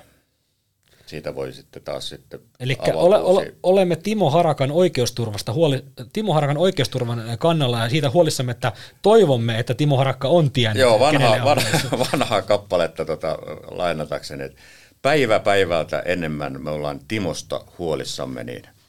siitä 1.06 1.36
voi 1.36 1.54
sitten 1.54 1.82
taas 1.84 2.10
sitten 2.10 2.40
Eli 2.60 2.78
ole, 2.94 3.18
ole, 3.18 3.54
olemme 3.64 3.96
Timo 3.96 4.30
Harakan 4.30 4.72
oikeusturvasta 4.72 5.54
huoli, 5.54 5.86
Timo 6.14 6.34
Harakan 6.34 6.58
oikeusturvan 6.58 7.24
kannalla 7.40 7.80
ja 7.80 7.90
siitä 7.90 8.10
huolissamme, 8.10 8.52
että 8.52 8.72
toivomme, 9.02 9.60
että 9.60 9.74
Timo 9.74 9.98
Harakka 9.98 10.28
on 10.28 10.52
tiennyt. 10.52 10.82
Joo, 10.82 11.00
vanhaa, 11.00 11.46
vanha, 11.46 11.70
vanhaa 12.12 12.42
kappaletta 12.42 13.06
tota, 13.06 13.38
lainatakseni, 13.72 14.44
että 14.44 14.62
päivä 15.02 15.40
päivältä 15.40 16.00
enemmän 16.00 16.64
me 16.64 16.70
ollaan 16.70 17.00
Timosta 17.08 17.66
huolissamme, 17.78 18.44
niin– 18.44 18.64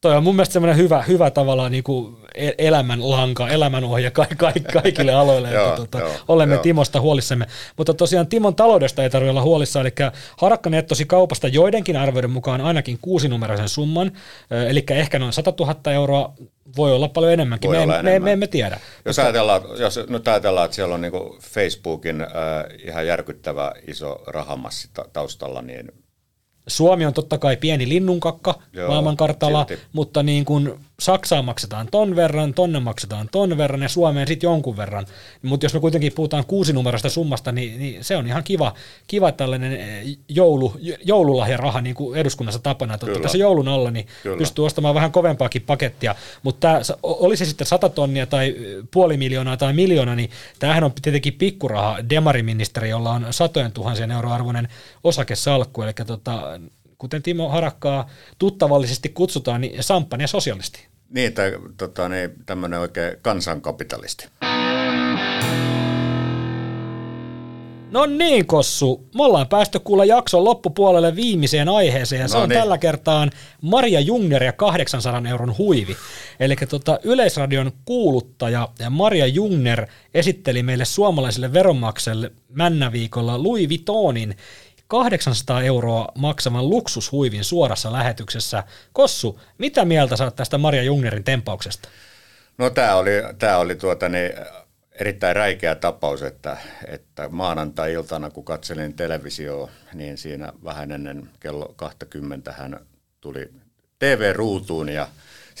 toi 0.00 0.16
on 0.16 0.24
mun 0.24 0.36
mielestä 0.36 0.52
semmoinen 0.52 0.76
hyvä, 0.76 1.02
hyvä 1.02 1.30
tavallaan 1.30 1.72
niin 1.72 1.84
kuin 1.84 2.16
e-, 2.34 2.50
elämänlanka, 2.58 3.48
elämänohja 3.48 4.10
ka- 4.10 4.26
ka- 4.36 4.52
kaikille 4.72 5.12
aloille, 5.12 5.48
että 5.48 5.76
tuota, 5.76 5.98
joo, 5.98 6.12
olemme 6.28 6.54
joo. 6.54 6.62
Timosta 6.62 7.00
huolissamme. 7.00 7.46
Mutta 7.76 7.94
tosiaan 7.94 8.26
Timon 8.26 8.54
taloudesta 8.54 9.02
ei 9.02 9.10
tarvitse 9.10 9.30
olla 9.30 9.42
huolissaan, 9.42 9.86
eli 9.86 9.94
Harakka 10.38 10.70
nettosi 10.70 11.06
kaupasta 11.06 11.48
joidenkin 11.48 11.96
arvioiden 11.96 12.30
mukaan 12.30 12.60
ainakin 12.60 12.98
kuusinumeroisen 13.02 13.68
summan, 13.68 14.12
eli 14.68 14.84
ehkä 14.90 15.18
noin 15.18 15.32
100 15.32 15.52
000 15.60 15.92
euroa, 15.92 16.32
voi 16.76 16.92
olla 16.92 17.08
paljon 17.08 17.32
enemmänkin, 17.32 17.70
me, 17.70 17.76
enemmän. 17.76 18.04
me, 18.04 18.18
me 18.18 18.32
emme 18.32 18.46
tiedä. 18.46 18.80
Jos, 19.04 19.16
mutta, 19.16 19.22
ajatellaan, 19.22 19.62
jos 19.78 20.00
nyt 20.08 20.28
ajatellaan, 20.28 20.64
että 20.64 20.74
siellä 20.74 20.94
on 20.94 21.00
niin 21.00 21.12
Facebookin 21.42 22.20
äh, 22.20 22.28
ihan 22.84 23.06
järkyttävä 23.06 23.72
iso 23.86 24.22
rahamassi 24.26 24.88
taustalla, 25.12 25.62
niin 25.62 25.92
Suomi 26.66 27.06
on 27.06 27.14
totta 27.14 27.38
kai 27.38 27.56
pieni 27.56 27.88
linnunkakka 27.88 28.54
Joo, 28.72 28.88
maailmankartalla, 28.88 29.64
silti. 29.68 29.82
mutta 29.92 30.22
niin 30.22 30.44
kuin 30.44 30.74
Saksaan 31.00 31.44
maksetaan 31.44 31.88
ton 31.90 32.16
verran, 32.16 32.54
tonne 32.54 32.80
maksetaan 32.80 33.28
ton 33.32 33.56
verran 33.56 33.82
ja 33.82 33.88
Suomeen 33.88 34.26
sitten 34.26 34.48
jonkun 34.48 34.76
verran. 34.76 35.06
Mutta 35.42 35.66
jos 35.66 35.74
me 35.74 35.80
kuitenkin 35.80 36.12
puhutaan 36.12 36.44
kuusinumeroista 36.46 37.10
summasta, 37.10 37.52
niin, 37.52 37.78
niin 37.78 38.04
se 38.04 38.16
on 38.16 38.26
ihan 38.26 38.44
kiva, 38.44 38.74
kiva 39.06 39.32
tällainen 39.32 39.72
eh, 39.72 40.18
joulu, 40.28 40.76
joululahjaraha 41.04 41.80
niin 41.80 41.94
kuin 41.94 42.18
eduskunnassa 42.18 42.60
tapana. 42.62 42.94
Että 42.94 43.06
Kyllä. 43.06 43.20
tässä 43.20 43.38
joulun 43.38 43.68
alla 43.68 43.90
niin 43.90 44.06
Kyllä. 44.22 44.38
pystyy 44.38 44.66
ostamaan 44.66 44.94
vähän 44.94 45.12
kovempaakin 45.12 45.62
pakettia, 45.62 46.14
mutta 46.42 46.80
oli 47.02 47.36
se 47.36 47.44
sitten 47.44 47.66
100 47.66 47.88
tonnia 47.88 48.26
tai 48.26 48.54
ö, 48.58 48.82
puoli 48.90 49.16
miljoonaa 49.16 49.56
tai 49.56 49.72
miljoona, 49.72 50.14
niin 50.14 50.30
tämähän 50.58 50.84
on 50.84 50.92
tietenkin 51.02 51.34
pikkuraha 51.34 51.98
demariministeri, 52.10 52.88
jolla 52.88 53.10
on 53.10 53.26
satojen 53.30 53.72
tuhansien 53.72 54.10
euroarvoinen 54.10 54.68
osakesalkku, 55.04 55.82
eli 55.82 55.92
tota, 56.06 56.59
kuten 57.00 57.22
Timo 57.22 57.48
Harakkaa 57.48 58.10
tuttavallisesti 58.38 59.08
kutsutaan, 59.08 59.60
niin 59.60 59.82
samppania 59.82 60.26
sosialisti. 60.26 60.86
Niin, 61.08 61.32
tai 61.32 61.52
tota, 61.76 62.08
niin, 62.08 62.30
tämmöinen 62.46 62.80
oikein 62.80 63.16
kansankapitalisti. 63.22 64.28
No 67.90 68.06
niin, 68.06 68.46
Kossu. 68.46 69.08
Me 69.14 69.24
ollaan 69.24 69.48
päästy 69.48 69.78
kuulla 69.80 70.04
jakson 70.04 70.44
loppupuolelle 70.44 71.16
viimeiseen 71.16 71.68
aiheeseen, 71.68 72.22
ja 72.22 72.28
se 72.28 72.36
No 72.36 72.42
on 72.42 72.48
niin. 72.48 72.58
tällä 72.58 72.78
kertaan 72.78 73.30
Maria 73.62 74.00
Jungner 74.00 74.42
ja 74.42 74.52
800 74.52 75.22
euron 75.30 75.58
huivi. 75.58 75.96
Eli 76.40 76.56
tota, 76.68 76.98
Yleisradion 77.04 77.72
kuuluttaja 77.84 78.68
Maria 78.90 79.26
Jungner 79.26 79.86
esitteli 80.14 80.62
meille 80.62 80.84
suomalaisille 80.84 81.52
veronmaksajille 81.52 82.32
männäviikolla 82.48 83.42
Louis 83.42 83.68
Vuittonin 83.68 84.36
800 84.90 85.62
euroa 85.62 86.08
maksavan 86.18 86.70
luksushuivin 86.70 87.44
suorassa 87.44 87.92
lähetyksessä. 87.92 88.64
Kossu, 88.92 89.40
mitä 89.58 89.84
mieltä 89.84 90.16
saat 90.16 90.36
tästä 90.36 90.58
Maria 90.58 90.82
Jungnerin 90.82 91.24
tempauksesta? 91.24 91.88
No 92.58 92.70
tämä 92.70 92.94
oli, 92.94 93.10
tää 93.38 93.58
oli 93.58 93.76
tuota, 93.76 94.08
niin, 94.08 94.32
erittäin 94.92 95.36
räikeä 95.36 95.74
tapaus, 95.74 96.22
että, 96.22 96.56
että 96.86 97.28
maanantai-iltana 97.28 98.30
kun 98.30 98.44
katselin 98.44 98.94
televisioa, 98.94 99.70
niin 99.94 100.18
siinä 100.18 100.52
vähän 100.64 100.92
ennen 100.92 101.30
kello 101.40 101.72
20 101.76 102.52
hän 102.52 102.80
tuli 103.20 103.50
TV-ruutuun 103.98 104.88
ja 104.88 105.08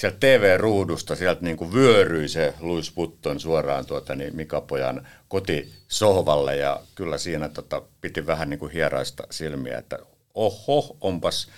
sieltä 0.00 0.16
TV-ruudusta 0.20 1.16
sieltä 1.16 1.42
niin 1.42 1.56
kuin 1.56 1.72
vyöryi 1.72 2.28
se 2.28 2.54
Louis 2.60 2.96
Vuitton 2.96 3.40
suoraan 3.40 3.86
tuota, 3.86 4.14
niin 4.14 4.36
Mika 4.36 4.60
Pojan 4.60 5.06
kotisohvalle. 5.28 6.56
Ja 6.56 6.80
kyllä 6.94 7.18
siinä 7.18 7.48
tota, 7.48 7.82
piti 8.00 8.26
vähän 8.26 8.50
niin 8.50 8.60
kuin 8.60 8.72
hieraista 8.72 9.22
silmiä, 9.30 9.78
että 9.78 9.98
oho, 10.34 10.96
onpas, 11.00 11.48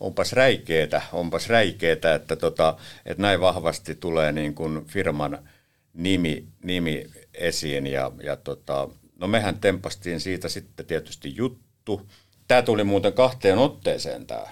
onpas 0.00 0.32
räikeetä, 0.32 1.02
onpas 1.12 1.48
räikeetä, 1.48 2.14
että, 2.14 2.36
tota, 2.36 2.76
että 3.06 3.22
näin 3.22 3.40
vahvasti 3.40 3.94
tulee 3.94 4.32
niin 4.32 4.54
kuin 4.54 4.84
firman 4.86 5.48
nimi, 5.94 6.46
nimi 6.64 7.06
esiin. 7.34 7.86
Ja, 7.86 8.12
ja 8.22 8.36
tota, 8.36 8.88
no 9.18 9.26
mehän 9.28 9.58
tempastiin 9.60 10.20
siitä 10.20 10.48
sitten 10.48 10.86
tietysti 10.86 11.36
juttu. 11.36 12.08
Tämä 12.48 12.62
tuli 12.62 12.84
muuten 12.84 13.12
kahteen 13.12 13.58
otteeseen 13.58 14.26
tämä, 14.26 14.46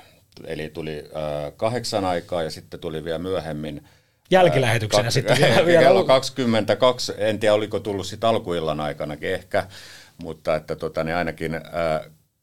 eli 0.46 0.68
tuli 0.70 0.98
äh, 0.98 1.52
kahdeksan 1.56 2.04
aikaa 2.04 2.42
ja 2.42 2.50
sitten 2.50 2.80
tuli 2.80 3.04
vielä 3.04 3.18
myöhemmin 3.18 3.84
Jälkilähetyksenä 4.30 5.08
Kak- 5.08 5.10
sitten 5.10 5.36
vielä- 5.38 5.66
vielä- 5.66 5.82
kello 5.82 6.04
22, 6.04 7.14
en 7.18 7.38
tiedä 7.38 7.54
oliko 7.54 7.80
tullut 7.80 8.06
sitten 8.06 8.30
alkuillan 8.30 8.80
aikanakin 8.80 9.34
ehkä, 9.34 9.66
mutta 10.22 10.56
että 10.56 10.76
tota, 10.76 11.04
niin 11.04 11.16
ainakin 11.16 11.54
äh, 11.54 11.62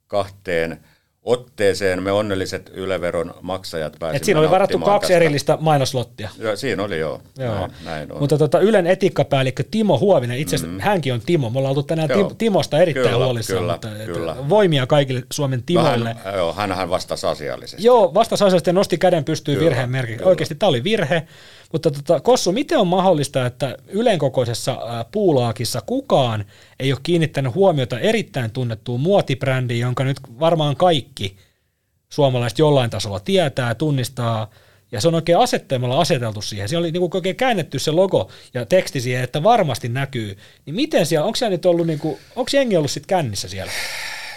kahteen 0.06 0.80
otteeseen 1.24 2.02
me 2.02 2.12
onnelliset 2.12 2.70
Yleveron 2.74 3.34
maksajat 3.40 3.96
pääsimme 3.98 4.16
Et 4.16 4.24
siinä 4.24 4.40
oli 4.40 4.50
varattu 4.50 4.78
kaksi 4.78 5.06
tästä. 5.08 5.16
erillistä 5.16 5.58
mainoslottia. 5.60 6.28
Joo, 6.38 6.56
siinä 6.56 6.82
oli 6.82 6.98
joo, 6.98 7.20
Joo. 7.38 7.54
Näin, 7.54 7.72
näin 7.84 8.12
on. 8.12 8.18
Mutta 8.20 8.38
tota, 8.38 8.60
Ylen 8.60 8.86
etiikkapäällikkö 8.86 9.64
Timo 9.70 9.98
Huovinen, 9.98 10.38
itse 10.38 10.56
asiassa 10.56 10.74
mm. 10.74 10.80
hänkin 10.80 11.12
on 11.12 11.20
Timo. 11.26 11.50
Me 11.50 11.58
ollaan 11.58 11.70
oltu 11.70 11.82
tänään 11.82 12.08
Joo. 12.10 12.28
Tim- 12.28 12.36
Timosta 12.36 12.78
erittäin 12.78 13.06
Kyllä, 13.12 13.24
huolissaan, 13.24 13.58
kyllä, 13.60 13.72
mutta 13.72 13.88
kyllä. 14.06 14.36
voimia 14.48 14.86
kaikille 14.86 15.22
Suomen 15.32 15.58
No 15.58 15.62
Timoille. 15.66 16.16
hän, 16.24 16.34
joo, 16.34 16.52
hänhän 16.52 16.90
vastasi 16.90 17.26
asiallisesti. 17.26 17.84
Joo, 17.86 18.14
vastasaisesti 18.14 18.72
nosti 18.72 18.98
käden 18.98 19.24
pystyy 19.24 19.54
Kyllä, 19.54 19.64
virheen 19.68 19.90
merkiksi. 19.90 20.24
Oikeasti 20.24 20.54
tämä 20.54 20.68
oli 20.70 20.84
virhe. 20.84 21.22
Mutta 21.72 21.90
tota, 21.90 22.20
Kossu, 22.20 22.52
miten 22.52 22.78
on 22.78 22.86
mahdollista, 22.86 23.46
että 23.46 23.76
Ylen 23.86 24.18
kokoisessa 24.18 24.72
ää, 24.72 25.04
puulaakissa 25.12 25.80
kukaan 25.86 26.44
ei 26.80 26.92
ole 26.92 27.00
kiinnittänyt 27.02 27.54
huomiota 27.54 27.98
erittäin 27.98 28.50
tunnettuun 28.50 29.00
muotibrändiin, 29.00 29.80
jonka 29.80 30.04
nyt 30.04 30.16
varmaan 30.40 30.76
kaikki 30.76 31.36
suomalaiset 32.08 32.58
jollain 32.58 32.90
tasolla 32.90 33.20
tietää, 33.20 33.74
tunnistaa, 33.74 34.50
ja 34.92 35.00
se 35.00 35.08
on 35.08 35.14
oikein 35.14 35.38
asetteemalla 35.38 36.00
aseteltu 36.00 36.42
siihen. 36.42 36.68
Siellä 36.68 36.84
oli 36.84 36.92
niin 36.92 37.00
kuin 37.00 37.10
oikein 37.14 37.36
käännetty 37.36 37.78
se 37.78 37.90
logo 37.90 38.30
ja 38.54 38.66
teksti 38.66 39.00
siihen, 39.00 39.24
että 39.24 39.42
varmasti 39.42 39.88
näkyy. 39.88 40.38
Niin 40.66 40.74
miten 40.74 41.06
siellä, 41.06 41.26
onko 41.26 41.36
siellä 41.36 41.54
nyt 41.54 41.66
ollut, 41.66 41.86
niin 41.86 41.98
kuin, 41.98 42.18
onko 42.36 42.50
jengi 42.52 42.76
ollut 42.76 42.90
sitten 42.90 43.08
kännissä 43.08 43.48
siellä? 43.48 43.72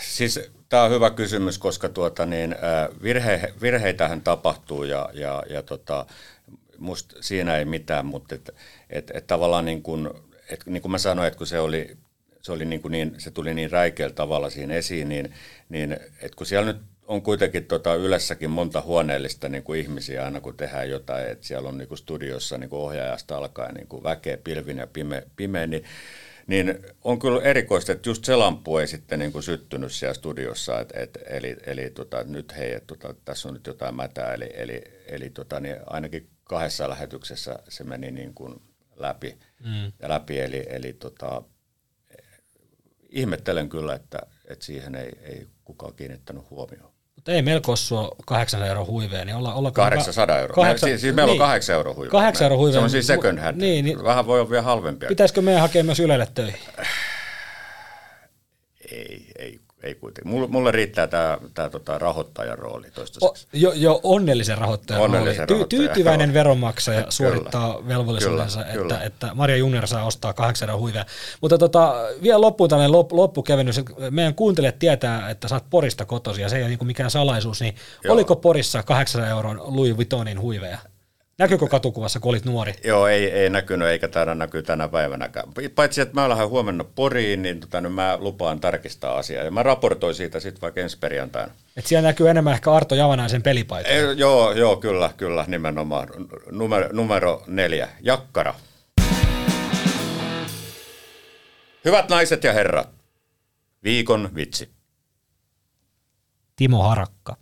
Siis 0.02 0.40
tämä 0.70 0.84
on 0.84 0.92
hyvä 0.92 1.10
kysymys, 1.10 1.58
koska 1.58 1.90
tuota, 1.90 2.26
niin, 2.26 2.56
virhe, 3.04 3.54
virheitähän 3.62 4.22
tapahtuu 4.22 4.84
ja, 4.84 5.10
ja, 5.14 5.44
ja 5.50 5.62
tota, 5.62 6.06
musta 6.82 7.16
siinä 7.22 7.58
ei 7.58 7.66
mitään, 7.66 8.06
mutta 8.06 8.36
et, 8.36 8.56
et, 8.90 9.12
et 9.14 9.28
tavallaan 9.28 9.66
niin 9.66 9.84
kuin, 9.84 10.10
et, 10.50 10.66
niin 10.66 10.82
kuin 10.82 10.92
mä 10.92 10.98
sanoin, 10.98 11.28
että 11.28 11.38
kun 11.38 11.48
se 11.48 11.60
oli, 11.60 11.98
se, 12.42 12.52
oli 12.52 12.66
niin 12.66 12.82
kuin 12.82 12.92
niin, 12.92 13.16
se 13.18 13.32
tuli 13.32 13.54
niin 13.54 13.72
räikeällä 13.72 14.16
tavalla 14.16 14.50
siinä 14.50 14.74
esiin, 14.74 15.10
niin, 15.10 15.34
niin 15.70 15.98
et 16.22 16.36
kun 16.36 16.46
siellä 16.46 16.74
nyt 16.74 16.82
on 17.08 17.22
kuitenkin 17.22 17.66
tota 17.66 17.96
Ylessäkin 17.96 18.50
monta 18.50 18.82
huoneellista 18.82 19.50
niin 19.50 19.64
kuin 19.64 19.80
ihmisiä 19.80 20.26
aina 20.26 20.42
kun 20.42 20.58
tehdään 20.58 20.90
jotain, 20.90 21.28
että 21.28 21.48
siellä 21.48 21.70
on 21.70 21.78
niin 21.78 21.88
kuin 21.88 21.98
studiossa 21.98 22.58
niin 22.58 22.70
kuin 22.70 22.82
ohjaajasta 22.82 23.38
alkaen 23.38 23.76
niin 23.76 23.88
kuin 23.88 24.04
väkeä 24.04 24.38
pilvin 24.38 24.78
ja 24.78 24.88
pime, 24.88 25.28
pimeä, 25.36 25.68
niin 25.68 25.84
niin 26.48 26.80
on 27.04 27.20
kyllä 27.20 27.42
erikoista, 27.42 27.92
että 27.92 28.10
just 28.10 28.26
se 28.26 28.36
lampu 28.36 28.78
ei 28.78 28.88
sitten 28.88 29.20
niin 29.20 29.32
kuin 29.32 29.44
syttynyt 29.44 29.92
siellä 29.92 30.14
studiossa, 30.14 30.80
et, 30.80 30.90
et, 30.96 31.18
eli, 31.26 31.58
eli 31.66 31.90
tota, 31.90 32.24
nyt 32.24 32.58
hei, 32.58 32.74
et, 32.74 32.88
tota, 32.88 33.16
tässä 33.26 33.48
on 33.48 33.54
nyt 33.54 33.68
jotain 33.68 33.96
mätää, 33.96 34.34
eli, 34.34 34.50
eli, 34.54 34.82
eli 35.08 35.30
tota, 35.30 35.60
niin 35.60 35.76
ainakin 35.88 36.28
kahdessa 36.52 36.90
lähetyksessä 36.90 37.60
se 37.70 37.84
meni 37.84 38.12
niin 38.12 38.34
kuin 38.34 38.62
läpi, 38.96 39.38
mm. 39.66 39.92
ja 40.02 40.10
läpi 40.10 40.40
eli, 40.40 40.66
eli 40.70 40.94
tota, 40.94 41.42
ihmettelen 43.10 43.70
kyllä, 43.70 43.94
että, 43.96 44.20
että 44.50 44.66
siihen 44.66 44.96
ei, 44.96 45.12
ei 45.24 45.48
kukaan 45.64 45.94
kiinnittänyt 45.94 46.50
huomioon. 46.50 46.92
Mutta 47.16 47.32
ei 47.32 47.42
meillä 47.42 47.62
Kossua 47.62 48.16
800 48.26 48.68
euroa 48.68 48.86
huiveen, 48.86 49.28
niin 49.28 49.36
olla, 49.36 49.54
olla 49.54 49.72
800 49.72 50.40
euroa. 50.40 50.56
Kahdeksan- 50.56 50.90
Siis, 50.90 51.02
siis 51.02 51.16
meillä 51.16 51.32
niin. 51.34 51.42
on 51.42 51.48
8 51.48 51.76
euroa 51.76 51.94
huivi. 51.94 52.10
8 52.12 52.44
euroa 52.46 52.58
huivi. 52.58 52.74
Se 52.74 52.80
on 52.80 52.90
siis 52.90 53.08
second 53.08 53.40
hand. 53.40 53.62
Niin, 53.62 53.86
niin. 53.86 54.04
Vähän 54.04 54.26
voi 54.26 54.40
olla 54.40 54.50
vielä 54.50 54.64
halvempia. 54.64 55.10
Pitäisikö 55.10 55.42
meidän 55.42 55.62
hakea 55.62 55.84
myös 55.84 56.00
Ylelle 56.00 56.28
töihin? 56.36 56.60
Ei, 59.84 59.96
kuitenkaan. 59.96 60.34
Mulle, 60.36 60.48
mulle 60.48 60.72
riittää 60.72 61.08
tämä 61.08 61.38
tää, 61.54 61.70
tota, 61.70 61.98
rahoittajan 61.98 62.58
rooli 62.58 62.88
O, 62.88 62.92
toistaiseksi. 62.94 63.48
jo, 63.54 63.72
jo 63.76 64.00
onnellisen 64.04 64.58
rahoittajan 64.58 65.02
Onnellisen 65.02 65.50
rooli. 65.50 65.66
Ty, 65.66 65.78
tyytyväinen 65.78 66.30
joo. 66.30 66.34
veronmaksaja 66.34 66.98
Kyllä. 67.00 67.12
suorittaa 67.12 67.88
velvollisuudensa, 67.88 68.60
Kyllä, 68.60 68.74
että, 68.74 68.82
kyllä. 68.84 69.04
että 69.04 69.30
Maria 69.34 69.58
Jungner 69.58 69.88
saa 69.88 70.06
ostaa 70.06 70.34
800 70.34 70.78
huivea. 70.78 71.06
Mutta 71.42 71.58
tota, 71.58 71.96
vielä 72.24 72.42
loppuun 72.42 72.70
tällainen 72.70 72.92
lop, 72.92 73.12
loppukevennys. 73.12 73.82
Meidän 74.10 74.36
kuuntelijat 74.36 74.80
tietää, 74.80 75.30
että 75.30 75.48
oot 75.52 75.70
Porista 75.70 76.06
kotosi 76.06 76.42
ja 76.42 76.50
se 76.50 76.56
ei 76.58 76.64
ole 76.64 76.70
niin 76.70 76.88
mikään 76.88 77.12
salaisuus. 77.12 77.62
Niin 77.62 77.76
Joo. 78.04 78.14
oliko 78.14 78.36
Porissa 78.36 78.84
800 78.84 79.30
euron 79.30 79.62
Louis 79.66 79.96
Vuittonin 79.96 80.42
huiveja? 80.42 80.78
Näkyykö 81.42 81.68
katukuvassa, 81.68 82.20
kun 82.20 82.30
olit 82.30 82.46
nuori? 82.46 82.74
Joo, 82.84 83.08
ei, 83.08 83.32
ei 83.32 83.50
näkynyt 83.50 83.88
eikä 83.88 84.08
taida 84.08 84.36
näkyy 84.36 84.64
tänä 84.64 84.88
päivänäkään. 84.88 85.48
Paitsi, 85.76 86.02
että 86.02 86.14
mä 86.14 86.30
lähden 86.30 86.50
huomenna 86.50 86.84
Poriin, 86.84 87.42
niin 87.42 87.60
tota, 87.60 87.82
nyt 87.82 87.94
mä 87.94 88.18
lupaan 88.20 88.60
tarkistaa 88.60 89.18
asiaa. 89.18 89.44
Ja 89.44 89.52
mä 89.52 89.64
raportoin 89.64 90.16
siitä 90.16 90.40
sitten 90.40 90.62
vaikka 90.62 90.82
ensi 90.82 90.98
perjantaina. 90.98 91.54
Et 91.78 91.86
siellä 91.86 92.10
näkyy 92.10 92.30
enemmän 92.30 92.54
ehkä 92.54 92.72
Arto 92.72 92.96
Javanaisen 92.96 93.44
pelipaita. 93.44 93.90
Ei, 93.90 94.04
joo, 94.18 94.52
joo, 94.52 94.76
kyllä, 94.76 95.10
kyllä, 95.18 95.46
nimenomaan. 95.48 96.08
Numero, 96.52 96.90
numero 96.92 97.44
neljä, 97.48 97.90
jakkara. 98.02 98.54
Hyvät 101.86 102.10
naiset 102.10 102.44
ja 102.44 102.54
herrat, 102.54 102.90
viikon 103.84 104.30
vitsi. 104.36 104.70
Timo 106.56 106.84
Harakka. 106.84 107.41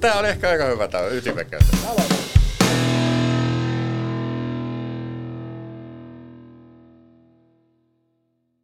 Tämä 0.00 0.14
on 0.14 0.26
ehkä 0.26 0.50
aika 0.50 0.64
hyvä, 0.64 0.88
tämä 0.88 1.04
on 1.04 1.12
ytimekäs. 1.14 1.62